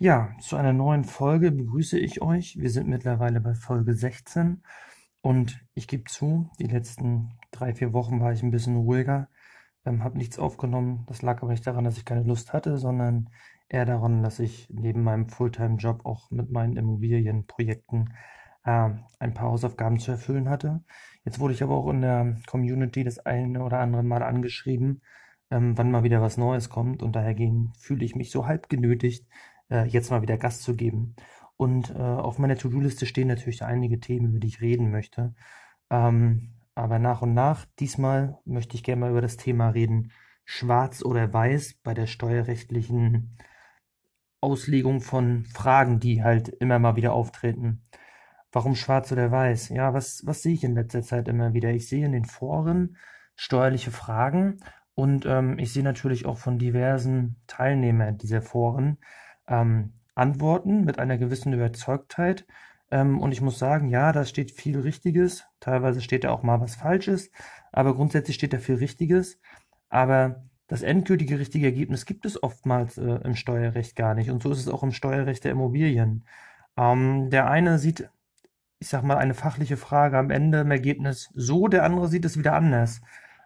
[0.00, 2.58] Ja, zu einer neuen Folge begrüße ich euch.
[2.58, 4.62] Wir sind mittlerweile bei Folge 16
[5.20, 9.28] und ich gebe zu, die letzten drei, vier Wochen war ich ein bisschen ruhiger,
[9.84, 11.04] ähm, habe nichts aufgenommen.
[11.06, 13.30] Das lag aber nicht daran, dass ich keine Lust hatte, sondern
[13.68, 18.14] eher daran, dass ich neben meinem Fulltime-Job auch mit meinen Immobilienprojekten
[18.64, 18.90] äh,
[19.20, 20.82] ein paar Hausaufgaben zu erfüllen hatte.
[21.24, 25.02] Jetzt wurde ich aber auch in der Community das eine oder andere Mal angeschrieben,
[25.52, 27.36] ähm, wann mal wieder was Neues kommt und daher
[27.78, 29.28] fühle ich mich so halb genötigt,
[29.70, 31.16] äh, jetzt mal wieder Gast zu geben.
[31.56, 35.34] Und äh, auf meiner To-Do-Liste stehen natürlich einige Themen, über die ich reden möchte.
[35.90, 40.12] Ähm, aber nach und nach, diesmal möchte ich gerne mal über das Thema reden,
[40.44, 43.38] schwarz oder weiß bei der steuerrechtlichen
[44.40, 47.86] Auslegung von Fragen, die halt immer mal wieder auftreten.
[48.52, 49.70] Warum schwarz oder weiß?
[49.70, 51.70] Ja, was, was sehe ich in letzter Zeit immer wieder?
[51.70, 52.96] Ich sehe in den Foren
[53.36, 54.60] steuerliche Fragen
[54.94, 58.98] und ähm, ich sehe natürlich auch von diversen Teilnehmern dieser Foren,
[59.48, 62.46] ähm, antworten mit einer gewissen Überzeugtheit.
[62.90, 65.46] Ähm, und ich muss sagen, ja, da steht viel Richtiges.
[65.60, 67.30] Teilweise steht da auch mal was Falsches,
[67.72, 69.40] aber grundsätzlich steht da viel Richtiges.
[69.88, 74.30] Aber das endgültige richtige Ergebnis gibt es oftmals äh, im Steuerrecht gar nicht.
[74.30, 76.24] Und so ist es auch im Steuerrecht der Immobilien.
[76.76, 78.08] Ähm, der eine sieht,
[78.78, 82.38] ich sag mal, eine fachliche Frage am Ende im Ergebnis so, der andere sieht es
[82.38, 83.02] wieder anders.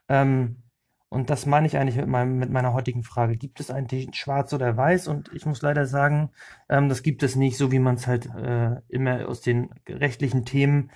[0.09, 0.63] Ähm,
[1.11, 3.37] und das meine ich eigentlich mit, meinem, mit meiner heutigen Frage.
[3.37, 5.09] Gibt es eigentlich schwarz oder weiß?
[5.09, 6.31] Und ich muss leider sagen,
[6.69, 10.45] ähm, das gibt es nicht, so wie man es halt äh, immer aus den rechtlichen
[10.45, 10.91] Themen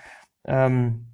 [0.45, 1.07] ähm,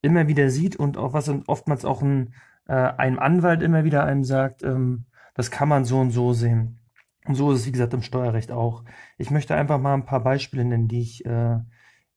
[0.00, 2.34] immer wieder sieht und auch was oftmals auch ein,
[2.66, 6.80] äh, ein Anwalt immer wieder einem sagt, ähm, das kann man so und so sehen.
[7.26, 8.84] Und so ist es, wie gesagt, im Steuerrecht auch.
[9.18, 11.58] Ich möchte einfach mal ein paar Beispiele nennen, die ich äh,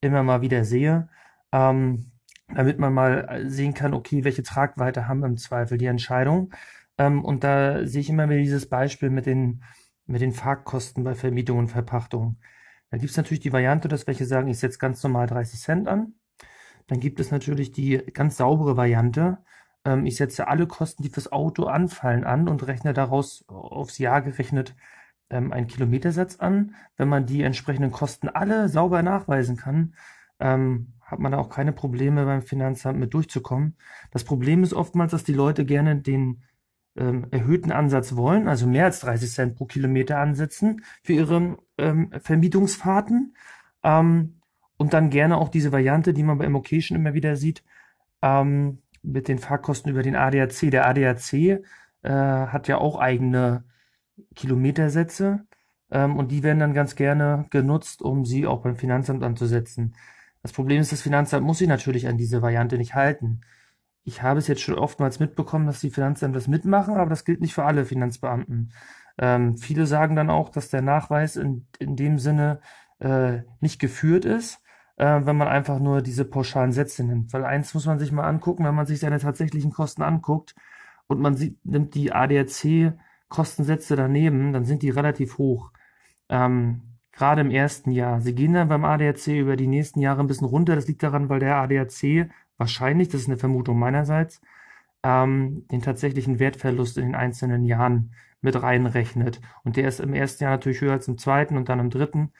[0.01, 1.09] immer mal wieder sehe.
[1.51, 2.11] Ähm,
[2.53, 6.53] damit man mal äh, sehen kann, okay, welche Tragweite haben im Zweifel die Entscheidung.
[6.97, 9.63] Ähm, und da sehe ich immer wieder dieses Beispiel mit den,
[10.05, 12.37] mit den Fahrkosten bei Vermietung und Verpachtung.
[12.91, 15.87] Da gibt es natürlich die Variante, dass welche sagen, ich setze ganz normal 30 Cent
[15.87, 16.13] an.
[16.87, 19.39] Dann gibt es natürlich die ganz saubere Variante.
[19.83, 24.21] Ähm, ich setze alle Kosten, die fürs Auto anfallen, an und rechne daraus aufs Jahr
[24.21, 24.75] gerechnet
[25.29, 26.75] ähm, einen Kilometersatz an.
[26.97, 29.95] Wenn man die entsprechenden Kosten alle sauber nachweisen kann,
[30.39, 33.77] ähm, hat man da auch keine Probleme beim Finanzamt mit durchzukommen.
[34.11, 36.43] Das Problem ist oftmals, dass die Leute gerne den
[36.95, 42.11] ähm, erhöhten Ansatz wollen, also mehr als 30 Cent pro Kilometer ansetzen für ihre ähm,
[42.19, 43.35] Vermietungsfahrten
[43.83, 44.41] ähm,
[44.77, 47.63] und dann gerne auch diese Variante, die man bei Immocation immer wieder sieht,
[48.21, 50.71] ähm, mit den Fahrkosten über den ADAC.
[50.71, 51.59] Der ADAC äh,
[52.03, 53.63] hat ja auch eigene
[54.35, 55.45] Kilometersätze
[55.91, 59.93] ähm, und die werden dann ganz gerne genutzt, um sie auch beim Finanzamt anzusetzen.
[60.45, 63.41] Das Problem ist, das Finanzamt muss sich natürlich an diese Variante nicht halten.
[64.03, 67.41] Ich habe es jetzt schon oftmals mitbekommen, dass die Finanzämter das mitmachen, aber das gilt
[67.41, 68.71] nicht für alle Finanzbeamten.
[69.17, 72.59] Ähm, viele sagen dann auch, dass der Nachweis in, in dem Sinne
[72.99, 74.61] äh, nicht geführt ist,
[74.97, 77.33] äh, wenn man einfach nur diese pauschalen Sätze nimmt.
[77.33, 80.53] Weil eins muss man sich mal angucken, wenn man sich seine tatsächlichen Kosten anguckt
[81.07, 85.71] und man sieht, nimmt die ADAC-Kostensätze daneben, dann sind die relativ hoch.
[86.29, 88.21] Ähm, gerade im ersten Jahr.
[88.21, 90.75] Sie gehen dann beim ADAC über die nächsten Jahre ein bisschen runter.
[90.75, 94.41] Das liegt daran, weil der ADAC wahrscheinlich, das ist eine Vermutung meinerseits,
[95.03, 99.41] ähm, den tatsächlichen Wertverlust in den einzelnen Jahren mit reinrechnet.
[99.63, 102.31] Und der ist im ersten Jahr natürlich höher als im zweiten und dann im dritten.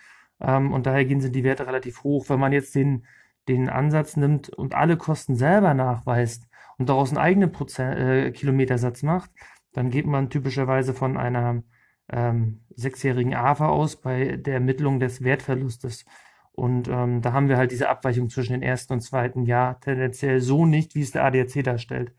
[0.42, 2.30] Ähm, und daher gehen sind die Werte relativ hoch.
[2.30, 3.06] Wenn man jetzt den,
[3.48, 6.48] den Ansatz nimmt und alle Kosten selber nachweist
[6.78, 9.32] und daraus einen eigenen Prozent, äh, Kilometersatz macht,
[9.72, 11.64] dann geht man typischerweise von einer
[12.12, 16.06] ähm, sechsjährigen AFA aus bei der Ermittlung des Wertverlustes.
[16.52, 20.40] Und ähm, da haben wir halt diese Abweichung zwischen dem ersten und zweiten Jahr tendenziell
[20.40, 22.14] so nicht, wie es der ADAC darstellt.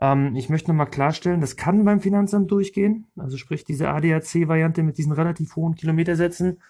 [0.00, 4.96] Ähm, ich möchte nochmal klarstellen, das kann beim Finanzamt durchgehen, also sprich diese ADAC-Variante mit
[4.96, 6.62] diesen relativ hohen Kilometersätzen,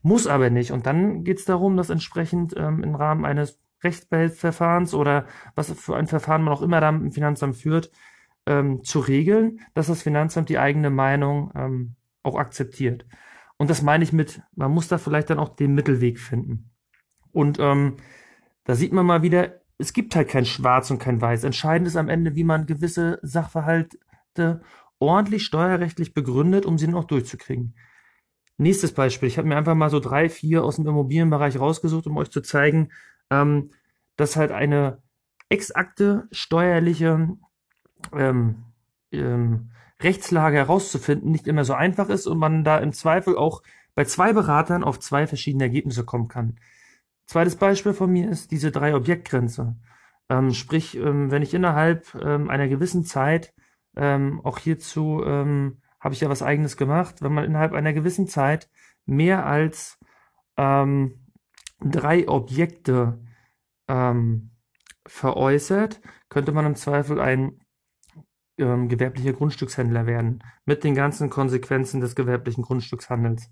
[0.00, 0.72] muss aber nicht.
[0.72, 5.96] Und dann geht es darum, dass entsprechend ähm, im Rahmen eines Rechtsbehelfsverfahrens oder was für
[5.96, 7.90] ein Verfahren man auch immer da im Finanzamt führt,
[8.48, 13.06] ähm, zu regeln, dass das Finanzamt die eigene Meinung ähm, auch akzeptiert.
[13.58, 16.70] Und das meine ich mit, man muss da vielleicht dann auch den Mittelweg finden.
[17.30, 17.96] Und ähm,
[18.64, 21.44] da sieht man mal wieder, es gibt halt kein Schwarz und kein Weiß.
[21.44, 24.62] Entscheidend ist am Ende, wie man gewisse Sachverhalte
[24.98, 27.74] ordentlich steuerrechtlich begründet, um sie dann auch durchzukriegen.
[28.56, 29.28] Nächstes Beispiel.
[29.28, 32.40] Ich habe mir einfach mal so drei, vier aus dem Immobilienbereich rausgesucht, um euch zu
[32.40, 32.90] zeigen,
[33.30, 33.70] ähm,
[34.16, 35.02] dass halt eine
[35.48, 37.36] exakte steuerliche
[38.12, 38.64] ähm,
[39.12, 43.62] ähm, Rechtslage herauszufinden nicht immer so einfach ist und man da im Zweifel auch
[43.94, 46.56] bei zwei Beratern auf zwei verschiedene Ergebnisse kommen kann.
[47.26, 49.76] Zweites Beispiel von mir ist diese drei Objektgrenze.
[50.28, 53.54] Ähm, sprich, ähm, wenn ich innerhalb ähm, einer gewissen Zeit,
[53.96, 58.28] ähm, auch hierzu ähm, habe ich ja was eigenes gemacht, wenn man innerhalb einer gewissen
[58.28, 58.70] Zeit
[59.04, 59.98] mehr als
[60.56, 61.26] ähm,
[61.80, 63.20] drei Objekte
[65.06, 67.58] veräußert, könnte man im Zweifel ein
[68.58, 73.50] ähm, gewerblicher Grundstückshändler werden, mit den ganzen Konsequenzen des gewerblichen Grundstückshandels.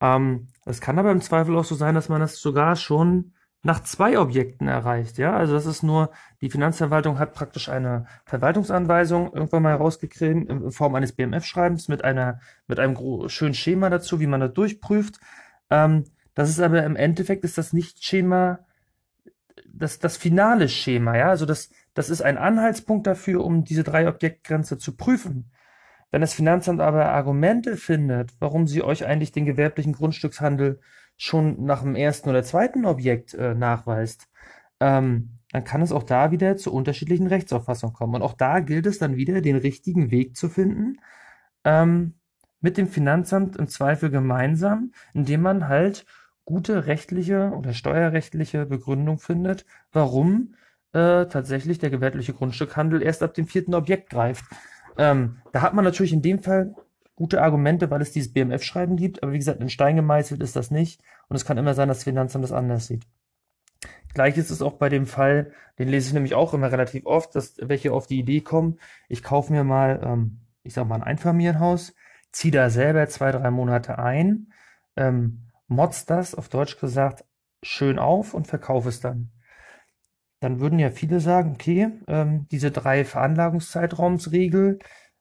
[0.00, 3.82] Ähm, es kann aber im Zweifel auch so sein, dass man das sogar schon nach
[3.82, 5.18] zwei Objekten erreicht.
[5.18, 6.10] Ja, also das ist nur,
[6.40, 12.40] die Finanzverwaltung hat praktisch eine Verwaltungsanweisung irgendwann mal herausgekriegt in Form eines BMF-Schreibens mit einer,
[12.68, 12.96] mit einem
[13.28, 15.18] schönen Schema dazu, wie man das durchprüft.
[15.70, 16.04] Ähm,
[16.34, 18.60] das ist aber im Endeffekt ist das nicht Schema,
[19.66, 24.06] das, das finale Schema, ja, also das, das ist ein Anhaltspunkt dafür, um diese drei
[24.06, 25.50] Objektgrenze zu prüfen.
[26.10, 30.78] Wenn das Finanzamt aber Argumente findet, warum sie euch eigentlich den gewerblichen Grundstückshandel
[31.16, 34.28] schon nach dem ersten oder zweiten Objekt äh, nachweist,
[34.78, 38.16] ähm, dann kann es auch da wieder zu unterschiedlichen Rechtsauffassungen kommen.
[38.16, 40.98] Und auch da gilt es dann wieder, den richtigen Weg zu finden,
[41.64, 42.12] ähm,
[42.60, 46.04] mit dem Finanzamt im Zweifel gemeinsam, indem man halt
[46.44, 50.56] gute rechtliche oder steuerrechtliche Begründung findet, warum
[50.96, 54.44] äh, tatsächlich der gewerbliche Grundstückhandel erst ab dem vierten Objekt greift.
[54.96, 56.74] Ähm, da hat man natürlich in dem Fall
[57.16, 60.70] gute Argumente, weil es dieses BMF-Schreiben gibt, aber wie gesagt, in Stein gemeißelt ist das
[60.70, 63.06] nicht und es kann immer sein, dass das Finanzamt das anders sieht.
[64.14, 67.34] Gleich ist es auch bei dem Fall, den lese ich nämlich auch immer relativ oft,
[67.34, 68.78] dass welche auf die Idee kommen,
[69.10, 71.94] ich kaufe mir mal, ähm, ich sag mal, ein Einfamilienhaus,
[72.32, 74.52] ziehe da selber zwei, drei Monate ein,
[74.96, 77.26] ähm, motz das, auf Deutsch gesagt,
[77.62, 79.30] schön auf und verkaufe es dann.
[80.40, 84.78] Dann würden ja viele sagen, okay, ähm, diese drei Veranlagungszeitraumsregel,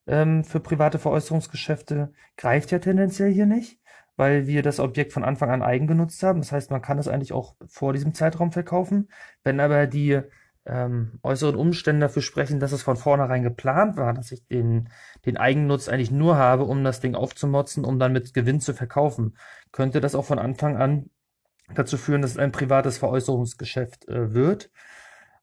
[0.07, 3.79] ähm, für private Veräußerungsgeschäfte greift ja tendenziell hier nicht,
[4.17, 6.41] weil wir das Objekt von Anfang an eigen genutzt haben.
[6.41, 9.09] Das heißt, man kann es eigentlich auch vor diesem Zeitraum verkaufen.
[9.43, 10.21] Wenn aber die
[10.65, 14.89] ähm, äußeren Umstände dafür sprechen, dass es von vornherein geplant war, dass ich den,
[15.25, 19.37] den Eigennutz eigentlich nur habe, um das Ding aufzumotzen, um dann mit Gewinn zu verkaufen,
[19.71, 21.09] könnte das auch von Anfang an
[21.73, 24.71] dazu führen, dass es ein privates Veräußerungsgeschäft äh, wird.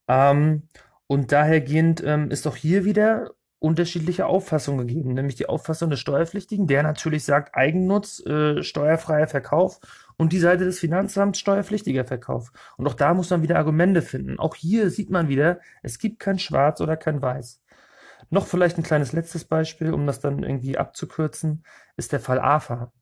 [0.09, 0.69] Ähm,
[1.07, 3.33] und dahergehend ähm, ist auch hier wieder
[3.63, 9.79] unterschiedliche Auffassungen gegeben, nämlich die Auffassung des Steuerpflichtigen, der natürlich sagt Eigennutz, äh, steuerfreier Verkauf
[10.17, 12.51] und die Seite des Finanzamts steuerpflichtiger Verkauf.
[12.77, 14.39] Und auch da muss man wieder Argumente finden.
[14.41, 17.63] Auch hier sieht man wieder, es gibt kein Schwarz oder kein Weiß.
[18.31, 21.65] Noch vielleicht ein kleines letztes Beispiel, um das dann irgendwie abzukürzen,
[21.97, 22.93] ist der Fall AFA.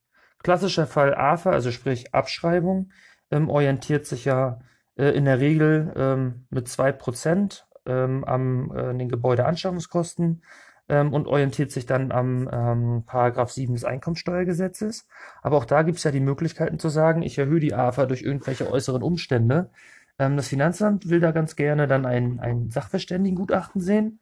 [0.43, 2.91] Klassischer Fall AFA, also sprich Abschreibung,
[3.31, 4.61] ähm, orientiert sich ja
[4.96, 10.42] äh, in der Regel ähm, mit zwei Prozent ähm, am äh, den Gebäudeanschaffungskosten
[10.88, 15.06] ähm, und orientiert sich dann am ähm, Paragraph 7 des Einkommensteuergesetzes.
[15.42, 18.22] Aber auch da gibt es ja die Möglichkeiten zu sagen, ich erhöhe die AFA durch
[18.22, 19.70] irgendwelche äußeren Umstände.
[20.19, 24.20] Ähm, das Finanzamt will da ganz gerne dann ein, ein Sachverständigengutachten sehen.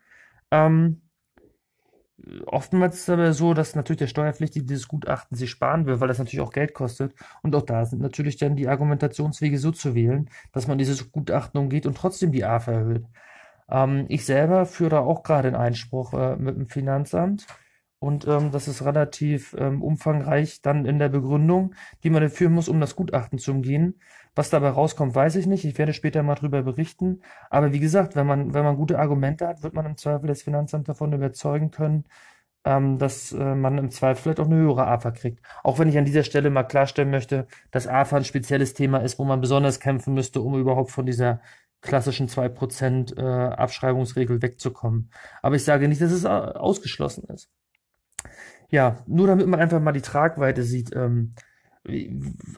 [0.50, 1.00] Ähm,
[2.47, 6.09] Oftmals ist es aber so, dass natürlich der Steuerpflichtige dieses Gutachten sich sparen will, weil
[6.09, 7.15] das natürlich auch Geld kostet.
[7.43, 11.61] Und auch da sind natürlich dann die Argumentationswege so zu wählen, dass man dieses Gutachten
[11.61, 13.06] umgeht und trotzdem die AFA erhöht.
[13.70, 17.47] Ähm, ich selber führe auch gerade einen Einspruch äh, mit dem Finanzamt
[18.00, 21.75] und ähm, das ist relativ ähm, umfangreich dann in der Begründung,
[22.05, 24.00] die man führen muss, um das Gutachten zu umgehen.
[24.38, 25.64] Was dabei rauskommt, weiß ich nicht.
[25.64, 27.23] Ich werde später mal darüber berichten.
[27.50, 30.43] Aber wie gesagt, wenn man, wenn man gute Argumente hat, wird man im Zweifel das
[30.43, 32.05] Finanzamt davon überzeugen können,
[32.62, 35.44] ähm, dass äh, man im Zweifel vielleicht auch eine höhere AFA kriegt.
[35.64, 39.19] Auch wenn ich an dieser Stelle mal klarstellen möchte, dass AFA ein spezielles Thema ist,
[39.19, 41.41] wo man besonders kämpfen müsste, um überhaupt von dieser
[41.81, 45.10] klassischen 2% äh, Abschreibungsregel wegzukommen.
[45.43, 47.51] Aber ich sage nicht, dass es ausgeschlossen ist.
[48.70, 51.34] Ja, nur damit man einfach mal die Tragweite sieht, ähm,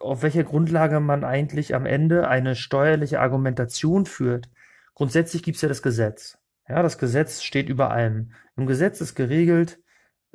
[0.01, 4.49] auf welcher Grundlage man eigentlich am Ende eine steuerliche Argumentation führt.
[4.95, 6.39] Grundsätzlich gibt es ja das Gesetz.
[6.69, 8.33] Ja, das Gesetz steht über allem.
[8.57, 9.81] Im Gesetz ist geregelt,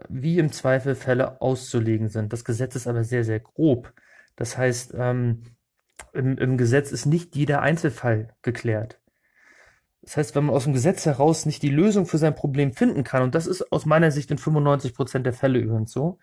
[0.10, 2.34] wie im Zweifel Fälle auszulegen sind.
[2.34, 3.94] Das Gesetz ist aber sehr, sehr grob.
[4.36, 5.44] Das heißt, ähm,
[6.14, 9.00] im, im Gesetz ist nicht jeder Einzelfall geklärt.
[10.02, 13.04] Das heißt, wenn man aus dem Gesetz heraus nicht die Lösung für sein Problem finden
[13.04, 16.20] kann, und das ist aus meiner Sicht in 95 Prozent der Fälle übrigens so,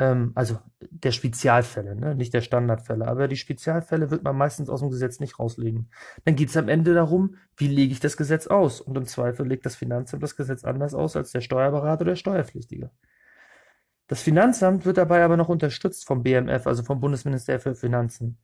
[0.00, 2.14] ähm, also der Spezialfälle, ne?
[2.14, 5.90] nicht der Standardfälle, aber die Spezialfälle wird man meistens aus dem Gesetz nicht rauslegen.
[6.24, 8.80] Dann geht es am Ende darum, wie lege ich das Gesetz aus?
[8.80, 12.16] Und im Zweifel legt das Finanzamt das Gesetz anders aus als der Steuerberater oder der
[12.16, 12.90] Steuerpflichtige.
[14.08, 18.38] Das Finanzamt wird dabei aber noch unterstützt vom BMF, also vom Bundesministerium für Finanzen.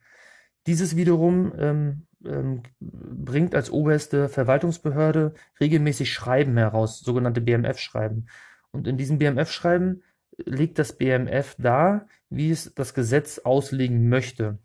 [0.67, 8.29] Dieses wiederum ähm, ähm, bringt als oberste Verwaltungsbehörde regelmäßig Schreiben heraus, sogenannte BMF-Schreiben.
[8.73, 10.03] Und in diesen BMF-Schreiben
[10.39, 14.59] legt das BMF dar, wie es das Gesetz auslegen möchte,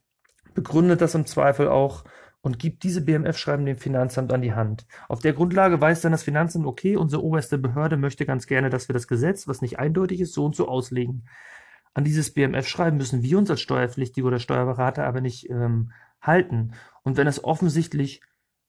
[0.54, 2.04] begründet das im Zweifel auch
[2.42, 4.88] und gibt diese BMF-Schreiben dem Finanzamt an die Hand.
[5.08, 8.90] Auf der Grundlage weiß dann das Finanzamt, okay, unsere oberste Behörde möchte ganz gerne, dass
[8.90, 11.28] wir das Gesetz, was nicht eindeutig ist, so und so auslegen.
[11.94, 16.74] an dieses BMF-Schreiben müssen wir uns als Steuerpflichtige oder Steuerberater aber nicht ähm, halten.
[17.04, 18.22] Und wenn es offensichtlich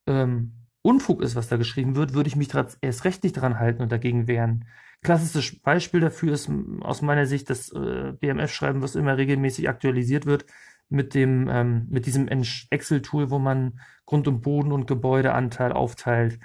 [0.07, 2.49] ähm, Unfug ist, was da geschrieben wird, würde ich mich
[2.81, 4.67] erst recht nicht daran halten und dagegen wehren.
[5.03, 10.47] Klassisches Beispiel dafür ist aus meiner Sicht das äh, BMF-Schreiben, was immer regelmäßig aktualisiert wird,
[10.89, 16.39] mit dem ähm, mit diesem Excel-Tool, wo man Grund und Boden und Gebäudeanteil aufteilt.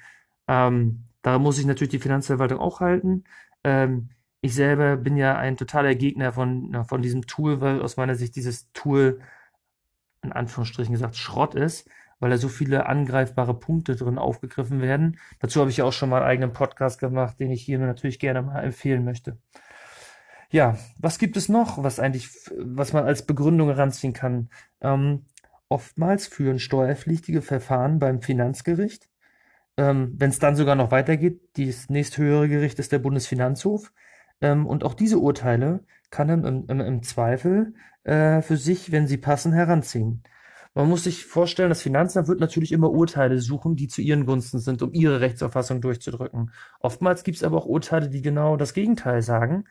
[0.47, 3.25] Ähm, da muss sich natürlich die Finanzverwaltung auch halten.
[3.63, 4.09] Ähm,
[4.41, 8.35] ich selber bin ja ein totaler Gegner von, von diesem Tool, weil aus meiner Sicht
[8.35, 9.19] dieses Tool
[10.23, 15.19] in Anführungsstrichen gesagt Schrott ist, weil da so viele angreifbare Punkte drin aufgegriffen werden.
[15.39, 18.19] Dazu habe ich ja auch schon mal einen eigenen Podcast gemacht, den ich hier natürlich
[18.19, 19.38] gerne mal empfehlen möchte.
[20.50, 24.50] Ja, was gibt es noch, was eigentlich, was man als Begründung heranziehen kann?
[24.81, 25.25] Ähm,
[25.67, 29.09] oftmals führen steuerpflichtige Verfahren beim Finanzgericht.
[29.75, 33.91] Ähm, Wenn es dann sogar noch weitergeht, das nächsthöhere Gericht ist der Bundesfinanzhof.
[34.41, 39.07] Ähm, und auch diese Urteile kann er im, im, im Zweifel äh, für sich, wenn
[39.07, 40.24] sie passen, heranziehen.
[40.77, 44.60] Man muss sich vorstellen, das Finanzamt wird natürlich immer Urteile suchen, die zu ihren Gunsten
[44.60, 46.51] sind, um ihre Rechtsauffassung durchzudrücken.
[46.79, 49.63] Oftmals gibt es aber auch Urteile, die genau das Gegenteil sagen,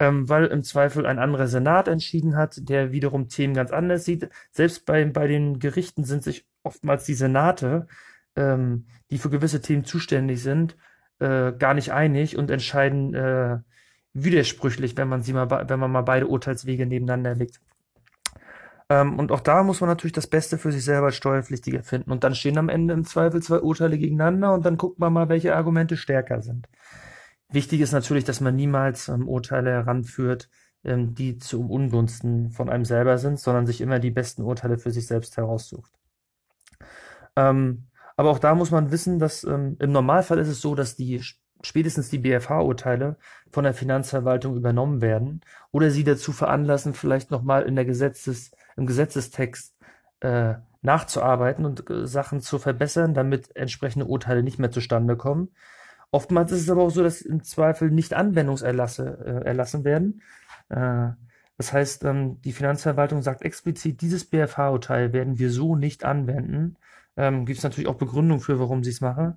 [0.00, 4.28] ähm, weil im Zweifel ein anderer Senat entschieden hat, der wiederum Themen ganz anders sieht.
[4.50, 7.86] Selbst bei, bei den Gerichten sind sich oftmals die Senate,
[8.34, 10.76] ähm, die für gewisse Themen zuständig sind,
[11.20, 13.58] äh, gar nicht einig und entscheiden äh,
[14.14, 17.60] widersprüchlich, wenn man sie mal, wenn man mal beide Urteilswege nebeneinander legt.
[18.90, 22.10] Ähm, und auch da muss man natürlich das Beste für sich selber als Steuerpflichtiger finden.
[22.10, 25.28] Und dann stehen am Ende im Zweifel zwei Urteile gegeneinander und dann guckt man mal,
[25.28, 26.68] welche Argumente stärker sind.
[27.48, 30.50] Wichtig ist natürlich, dass man niemals ähm, Urteile heranführt,
[30.84, 34.90] ähm, die zu Ungunsten von einem selber sind, sondern sich immer die besten Urteile für
[34.90, 35.92] sich selbst heraussucht.
[37.36, 40.96] Ähm, aber auch da muss man wissen, dass ähm, im Normalfall ist es so, dass
[40.96, 41.22] die
[41.62, 43.16] spätestens die BFH-Urteile
[43.52, 48.86] von der Finanzverwaltung übernommen werden oder sie dazu veranlassen, vielleicht nochmal in der Gesetzes, im
[48.86, 49.76] Gesetzestext
[50.20, 55.50] äh, nachzuarbeiten und äh, Sachen zu verbessern, damit entsprechende Urteile nicht mehr zustande kommen.
[56.10, 60.22] Oftmals ist es aber auch so, dass im Zweifel nicht Anwendungserlasse äh, erlassen werden.
[60.68, 61.10] Äh,
[61.56, 66.76] das heißt, ähm, die Finanzverwaltung sagt explizit, dieses BFH-Urteil werden wir so nicht anwenden.
[67.16, 69.36] Ähm, Gibt es natürlich auch Begründung für, warum sie es machen.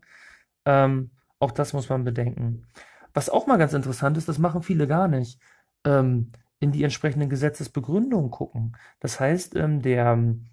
[0.66, 2.66] Ähm, auch das muss man bedenken.
[3.14, 5.40] Was auch mal ganz interessant ist, das machen viele gar nicht,
[5.84, 6.32] ähm,
[6.64, 8.78] in die entsprechenden Gesetzesbegründungen gucken.
[9.00, 10.50] Das heißt, ähm, der, ähm,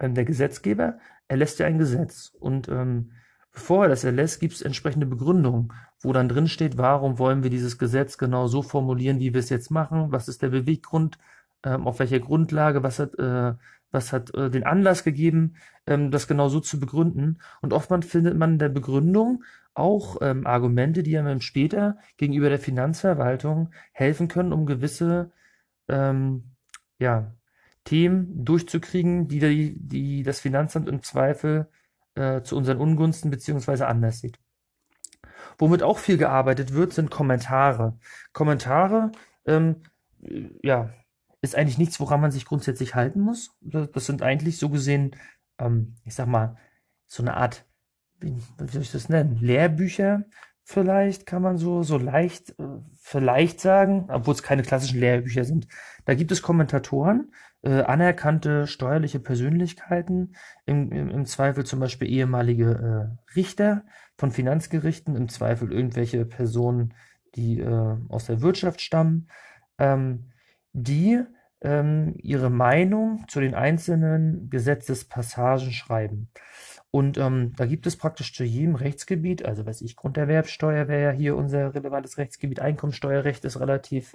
[0.00, 3.12] der Gesetzgeber erlässt ja ein Gesetz und ähm,
[3.52, 7.50] bevor er das erlässt, gibt es entsprechende Begründungen, wo dann drin steht, warum wollen wir
[7.50, 11.18] dieses Gesetz genau so formulieren, wie wir es jetzt machen, was ist der Beweggrund,
[11.64, 13.54] auf welcher Grundlage, was hat, äh,
[13.92, 15.54] was hat äh, den Anlass gegeben,
[15.86, 17.40] ähm, das genau so zu begründen.
[17.60, 19.44] Und oftmals findet man in der Begründung
[19.74, 25.30] auch ähm, Argumente, die einem später gegenüber der Finanzverwaltung helfen können, um gewisse
[25.88, 26.54] ähm,
[26.98, 27.34] ja,
[27.84, 31.68] Themen durchzukriegen, die, die, die das Finanzamt im Zweifel
[32.14, 34.38] äh, zu unseren Ungunsten beziehungsweise anders sieht.
[35.58, 37.98] Womit auch viel gearbeitet wird, sind Kommentare.
[38.32, 39.12] Kommentare,
[39.46, 39.82] ähm,
[40.62, 40.90] ja,
[41.42, 43.54] ist eigentlich nichts, woran man sich grundsätzlich halten muss.
[43.60, 45.16] Das sind eigentlich so gesehen,
[45.58, 46.56] ähm, ich sag mal,
[47.06, 47.66] so eine Art
[48.20, 48.34] wie,
[48.70, 49.36] soll ich das nennen?
[49.36, 50.24] Lehrbücher
[50.64, 52.64] vielleicht kann man so, so leicht, äh,
[53.00, 55.66] vielleicht sagen, obwohl es keine klassischen Lehrbücher sind.
[56.04, 57.32] Da gibt es Kommentatoren,
[57.62, 60.34] äh, anerkannte steuerliche Persönlichkeiten,
[60.66, 62.70] im, im, im Zweifel zum Beispiel ehemalige
[63.10, 63.84] äh, Richter
[64.16, 66.94] von Finanzgerichten, im Zweifel irgendwelche Personen,
[67.34, 69.28] die äh, aus der Wirtschaft stammen,
[69.78, 70.32] ähm,
[70.72, 71.22] die
[71.60, 76.28] ähm, ihre Meinung zu den einzelnen Gesetzespassagen schreiben.
[76.90, 81.10] Und ähm, da gibt es praktisch zu jedem Rechtsgebiet, also weiß ich, Grunderwerbsteuer wäre ja
[81.10, 84.14] hier unser relevantes Rechtsgebiet, Einkommensteuerrecht ist relativ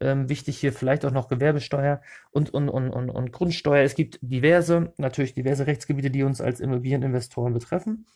[0.00, 3.84] ähm, wichtig hier, vielleicht auch noch Gewerbesteuer und, und, und, und, und Grundsteuer.
[3.84, 8.06] Es gibt diverse, natürlich diverse Rechtsgebiete, die uns als Immobilieninvestoren betreffen.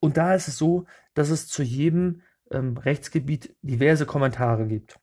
[0.00, 4.98] Und da ist es so, dass es zu jedem ähm, Rechtsgebiet diverse Kommentare gibt.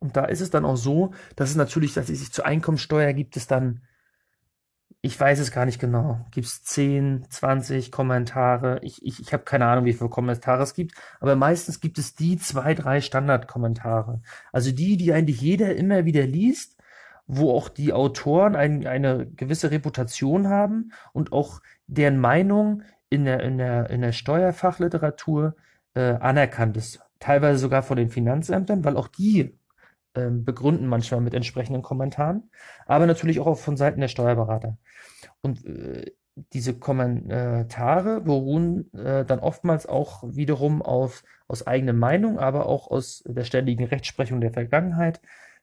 [0.00, 3.12] Und da ist es dann auch so, dass es natürlich, dass es sich zur Einkommensteuer
[3.12, 3.82] gibt es dann
[5.00, 6.26] ich weiß es gar nicht genau.
[6.32, 8.80] Gibt es 10, 20 Kommentare?
[8.82, 12.14] Ich, ich, ich habe keine Ahnung, wie viele Kommentare es gibt, aber meistens gibt es
[12.14, 14.20] die zwei, drei Standardkommentare.
[14.52, 16.76] Also die, die eigentlich jeder immer wieder liest,
[17.26, 23.40] wo auch die Autoren ein, eine gewisse Reputation haben und auch deren Meinung in der,
[23.40, 25.54] in der, in der Steuerfachliteratur
[25.94, 27.00] äh, anerkannt ist.
[27.20, 29.57] Teilweise sogar von den Finanzämtern, weil auch die
[30.18, 32.50] ähm, begründen manchmal mit entsprechenden Kommentaren,
[32.86, 34.78] aber natürlich auch von Seiten der Steuerberater.
[35.40, 36.12] Und äh,
[36.52, 43.24] diese Kommentare beruhen äh, dann oftmals auch wiederum auf, aus eigener Meinung, aber auch aus
[43.26, 45.20] der ständigen Rechtsprechung der Vergangenheit.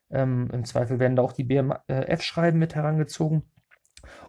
[0.09, 3.43] Ähm, Im Zweifel werden da auch die BMF-Schreiben mit herangezogen.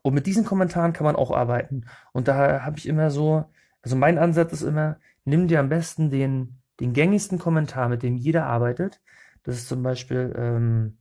[0.02, 1.84] Und mit diesen Kommentaren kann man auch arbeiten.
[2.12, 3.44] Und da habe ich immer so,
[3.82, 8.16] also mein Ansatz ist immer, nimm dir am besten den, den gängigsten Kommentar, mit dem
[8.16, 9.00] jeder arbeitet.
[9.46, 10.98] Das ist zum Beispiel ähm,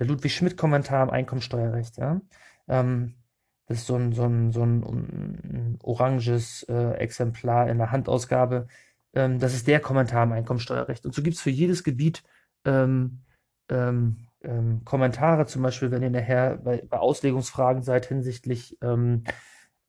[0.00, 1.96] der Ludwig-Schmidt-Kommentar am Einkommensteuerrecht.
[1.96, 2.20] Ja?
[2.66, 3.14] Ähm,
[3.66, 8.66] das ist so ein, so ein, so ein, ein oranges äh, Exemplar in der Handausgabe.
[9.14, 11.06] Ähm, das ist der Kommentar am Einkommensteuerrecht.
[11.06, 12.24] Und so gibt es für jedes Gebiet
[12.64, 13.22] ähm,
[13.70, 18.76] ähm, ähm, Kommentare, zum Beispiel, wenn ihr nachher bei, bei Auslegungsfragen seid hinsichtlich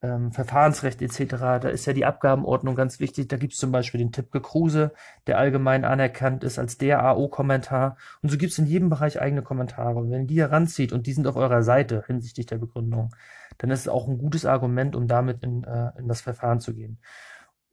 [0.05, 3.27] ähm, Verfahrensrecht etc., da ist ja die Abgabenordnung ganz wichtig.
[3.27, 4.91] Da gibt es zum Beispiel den Tipke Kruse,
[5.25, 7.97] der allgemein anerkannt ist als der AO-Kommentar.
[8.21, 9.97] Und so gibt es in jedem Bereich eigene Kommentare.
[9.97, 13.15] Und wenn ihr die heranzieht und die sind auf eurer Seite hinsichtlich der Begründung,
[13.57, 16.73] dann ist es auch ein gutes Argument, um damit in, äh, in das Verfahren zu
[16.73, 16.99] gehen.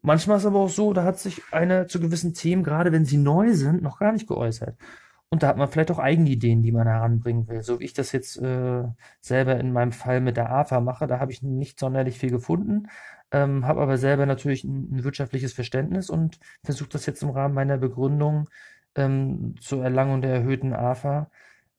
[0.01, 3.05] Manchmal ist es aber auch so, da hat sich eine zu gewissen Themen, gerade wenn
[3.05, 4.77] sie neu sind, noch gar nicht geäußert.
[5.33, 7.63] Und da hat man vielleicht auch eigene Ideen, die man heranbringen will.
[7.63, 8.85] So wie ich das jetzt äh,
[9.23, 12.89] selber in meinem Fall mit der AFA mache, da habe ich nicht sonderlich viel gefunden,
[13.31, 17.55] ähm, habe aber selber natürlich ein, ein wirtschaftliches Verständnis und versuche das jetzt im Rahmen
[17.55, 18.51] meiner Begründung
[18.95, 21.31] ähm, zur Erlangung der erhöhten AFA,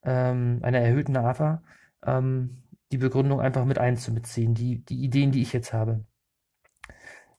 [0.03, 1.61] ähm, einer erhöhten AFA,
[2.03, 6.03] ähm, die Begründung einfach mit einzubeziehen, die, die Ideen, die ich jetzt habe.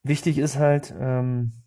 [0.04, 1.63] Wichtig ist halt, ähm,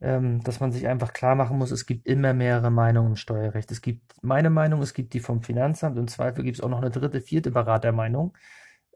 [0.00, 3.70] ähm, dass man sich einfach klar machen muss, es gibt immer mehrere Meinungen im Steuerrecht.
[3.70, 6.80] Es gibt meine Meinung, es gibt die vom Finanzamt, im Zweifel gibt es auch noch
[6.80, 8.36] eine dritte, vierte Beratermeinung,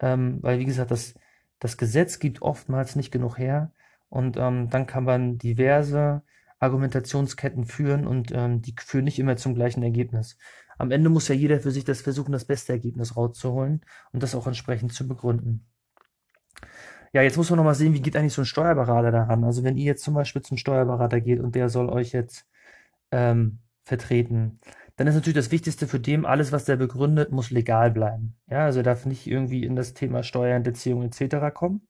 [0.00, 1.14] ähm, weil wie gesagt, das,
[1.58, 3.72] das Gesetz gibt oftmals nicht genug her
[4.08, 6.22] und ähm, dann kann man diverse
[6.58, 10.36] Argumentationsketten führen und ähm, die führen nicht immer zum gleichen Ergebnis.
[10.78, 14.34] Am Ende muss ja jeder für sich das versuchen, das beste Ergebnis rauszuholen und das
[14.34, 15.66] auch entsprechend zu begründen.
[17.12, 19.42] Ja, jetzt muss man noch mal sehen, wie geht eigentlich so ein Steuerberater daran?
[19.44, 22.46] Also wenn ihr jetzt zum Beispiel zum Steuerberater geht und der soll euch jetzt
[23.10, 24.60] ähm, vertreten,
[24.96, 28.36] dann ist natürlich das Wichtigste für den, alles, was der begründet, muss legal bleiben.
[28.48, 31.50] Ja, also er darf nicht irgendwie in das Thema Steuern, etc.
[31.52, 31.88] kommen.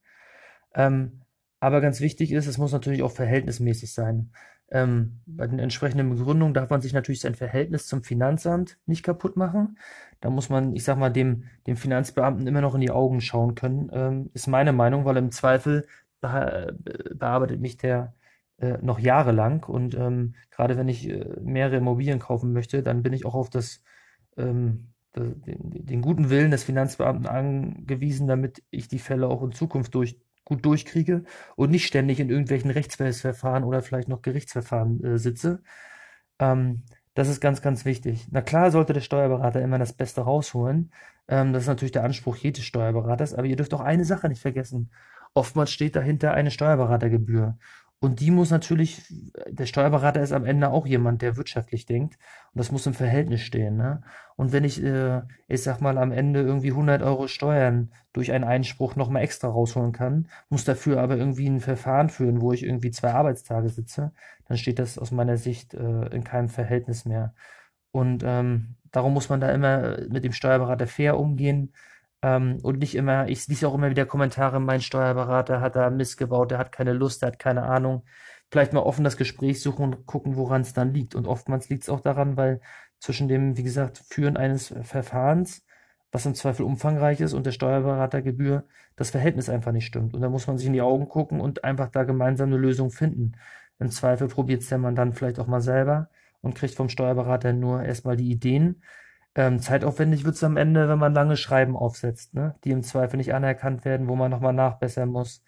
[0.73, 1.21] Ähm,
[1.59, 4.31] aber ganz wichtig ist, es muss natürlich auch verhältnismäßig sein.
[4.71, 9.35] Ähm, bei den entsprechenden Begründungen darf man sich natürlich sein Verhältnis zum Finanzamt nicht kaputt
[9.35, 9.77] machen.
[10.21, 13.55] Da muss man, ich sag mal, dem, dem Finanzbeamten immer noch in die Augen schauen
[13.55, 15.87] können, ähm, ist meine Meinung, weil im Zweifel
[16.21, 16.77] be
[17.15, 18.13] bearbeitet mich der
[18.59, 23.11] äh, noch jahrelang und ähm, gerade wenn ich äh, mehrere Immobilien kaufen möchte, dann bin
[23.13, 23.83] ich auch auf das,
[24.37, 29.95] ähm, den, den guten Willen des Finanzbeamten angewiesen, damit ich die Fälle auch in Zukunft
[29.95, 31.23] durch gut durchkriege
[31.55, 35.63] und nicht ständig in irgendwelchen Rechtsverfahren oder vielleicht noch Gerichtsverfahren äh, sitze.
[36.39, 38.27] Ähm, das ist ganz, ganz wichtig.
[38.31, 40.91] Na klar sollte der Steuerberater immer das Beste rausholen.
[41.27, 43.33] Ähm, das ist natürlich der Anspruch jedes Steuerberaters.
[43.33, 44.91] Aber ihr dürft auch eine Sache nicht vergessen.
[45.33, 47.57] Oftmals steht dahinter eine Steuerberatergebühr.
[48.03, 49.03] Und die muss natürlich,
[49.47, 52.15] der Steuerberater ist am Ende auch jemand, der wirtschaftlich denkt.
[52.51, 53.77] Und das muss im Verhältnis stehen.
[53.77, 54.01] Ne?
[54.35, 58.43] Und wenn ich, äh, ich sag mal, am Ende irgendwie 100 Euro Steuern durch einen
[58.43, 62.89] Einspruch nochmal extra rausholen kann, muss dafür aber irgendwie ein Verfahren führen, wo ich irgendwie
[62.89, 64.13] zwei Arbeitstage sitze,
[64.47, 67.35] dann steht das aus meiner Sicht äh, in keinem Verhältnis mehr.
[67.91, 71.71] Und ähm, darum muss man da immer mit dem Steuerberater fair umgehen
[72.21, 76.17] ähm, und nicht immer, ich lese auch immer wieder Kommentare, mein Steuerberater hat da Mist
[76.17, 78.03] gebaut, der hat keine Lust, der hat keine Ahnung.
[78.51, 81.15] Vielleicht mal offen das Gespräch suchen und gucken, woran es dann liegt.
[81.15, 82.61] Und oftmals liegt es auch daran, weil
[82.99, 85.65] zwischen dem, wie gesagt, Führen eines Verfahrens,
[86.11, 88.65] was im Zweifel umfangreich ist, und der Steuerberatergebühr,
[88.97, 90.13] das Verhältnis einfach nicht stimmt.
[90.13, 92.91] Und da muss man sich in die Augen gucken und einfach da gemeinsam eine Lösung
[92.91, 93.33] finden.
[93.79, 96.09] Im Zweifel probiert es der Mann dann vielleicht auch mal selber
[96.41, 98.83] und kriegt vom Steuerberater nur erstmal die Ideen
[99.35, 102.55] ähm, zeitaufwendig wird es am Ende, wenn man lange Schreiben aufsetzt, ne?
[102.63, 105.43] die im Zweifel nicht anerkannt werden, wo man nochmal nachbessern muss.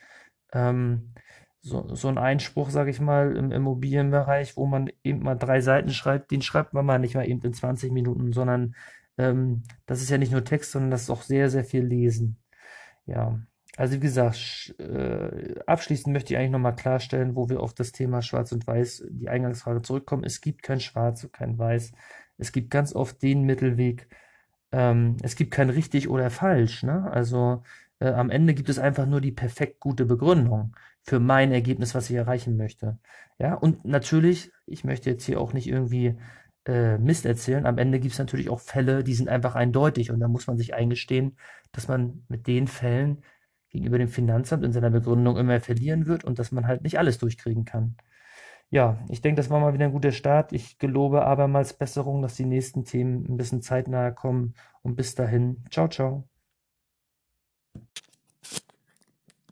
[0.53, 1.13] Ähm,
[1.61, 5.91] so, so ein Einspruch, sage ich mal, im Immobilienbereich, wo man eben mal drei Seiten
[5.91, 8.75] schreibt, den schreibt man mal nicht mal eben in 20 Minuten, sondern
[9.17, 12.37] ähm, das ist ja nicht nur Text, sondern das ist auch sehr, sehr viel Lesen.
[13.05, 13.39] Ja,
[13.77, 18.21] also wie gesagt, äh, abschließend möchte ich eigentlich nochmal klarstellen, wo wir auf das Thema
[18.21, 20.23] Schwarz und Weiß, die Eingangsfrage zurückkommen.
[20.23, 21.91] Es gibt kein Schwarz und kein Weiß.
[22.37, 24.07] Es gibt ganz oft den Mittelweg.
[24.71, 26.83] Ähm, es gibt kein richtig oder falsch.
[26.83, 27.09] Ne?
[27.11, 27.63] Also
[27.99, 32.09] äh, am Ende gibt es einfach nur die perfekt gute Begründung für mein Ergebnis, was
[32.09, 32.97] ich erreichen möchte.
[33.39, 36.17] Ja, und natürlich, ich möchte jetzt hier auch nicht irgendwie
[36.65, 37.65] äh, Mist erzählen.
[37.65, 40.57] Am Ende gibt es natürlich auch Fälle, die sind einfach eindeutig und da muss man
[40.57, 41.37] sich eingestehen,
[41.71, 43.23] dass man mit den Fällen
[43.69, 47.17] gegenüber dem Finanzamt in seiner Begründung immer verlieren wird und dass man halt nicht alles
[47.17, 47.97] durchkriegen kann.
[48.73, 50.51] Ja, ich denke, das war mal wieder ein guter Start.
[50.51, 54.55] Ich gelobe abermals Besserung, dass die nächsten Themen ein bisschen zeitnaher kommen.
[54.81, 56.27] Und bis dahin, ciao, ciao.